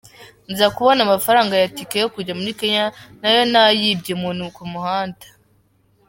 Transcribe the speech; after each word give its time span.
Nza 0.51 0.67
kubona 0.75 0.99
amafaranga 1.03 1.53
ya 1.61 1.67
ticket 1.75 2.01
yo 2.03 2.11
kujya 2.15 2.37
muri 2.39 2.51
Kenya 2.59 2.85
nayo 3.21 3.41
nayibye 3.51 4.11
umuntu 4.17 4.43
ku 4.55 4.63
muhanda. 4.71 5.25